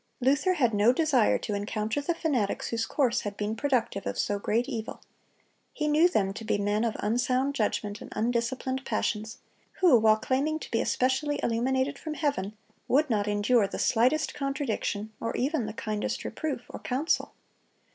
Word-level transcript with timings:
Luther 0.19 0.53
had 0.55 0.73
no 0.73 0.91
desire 0.91 1.37
to 1.37 1.53
encounter 1.53 2.01
the 2.01 2.15
fanatics 2.15 2.69
whose 2.69 2.87
course 2.87 3.21
had 3.21 3.37
been 3.37 3.55
productive 3.55 4.07
of 4.07 4.17
so 4.17 4.39
great 4.39 4.67
evil. 4.67 4.99
He 5.73 5.87
knew 5.87 6.09
them 6.09 6.33
to 6.33 6.43
be 6.43 6.57
men 6.57 6.83
of 6.83 6.95
unsound 7.01 7.53
judgment 7.53 8.01
and 8.01 8.11
undisciplined 8.15 8.83
passions, 8.83 9.37
who, 9.73 9.99
while 9.99 10.17
claiming 10.17 10.57
to 10.57 10.71
be 10.71 10.81
especially 10.81 11.39
illuminated 11.43 11.99
from 11.99 12.15
heaven, 12.15 12.57
would 12.87 13.11
not 13.11 13.27
endure 13.27 13.67
the 13.67 13.77
slightest 13.77 14.33
contradiction, 14.33 15.13
or 15.19 15.37
even 15.37 15.67
the 15.67 15.71
kindest 15.73 16.25
reproof 16.25 16.63
or 16.69 16.79
counsel. 16.79 17.33